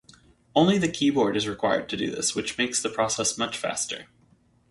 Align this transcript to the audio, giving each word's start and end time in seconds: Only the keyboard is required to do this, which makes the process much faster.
Only 0.55 0.79
the 0.79 0.87
keyboard 0.89 1.37
is 1.37 1.47
required 1.47 1.87
to 1.89 1.95
do 1.95 2.09
this, 2.09 2.33
which 2.33 2.57
makes 2.57 2.81
the 2.81 2.89
process 2.89 3.37
much 3.37 3.55
faster. 3.55 4.07